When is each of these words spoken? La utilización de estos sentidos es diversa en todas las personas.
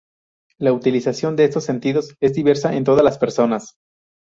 La 0.57 0.73
utilización 0.73 1.35
de 1.35 1.43
estos 1.45 1.63
sentidos 1.63 2.15
es 2.19 2.33
diversa 2.33 2.75
en 2.75 2.83
todas 2.85 3.03
las 3.03 3.19
personas. 3.19 3.75